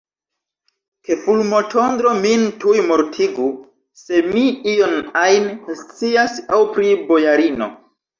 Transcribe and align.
Ke 1.07 1.15
fulmotondro 1.25 2.13
min 2.23 2.45
tuj 2.63 2.73
mortigu, 2.91 3.45
se 4.05 4.21
mi 4.31 4.41
ion 4.71 4.95
ajn 5.25 5.45
scias 5.83 6.41
aŭ 6.57 6.61
pri 6.73 6.95
bojarino! 7.13 7.69